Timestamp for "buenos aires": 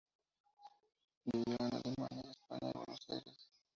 2.73-3.47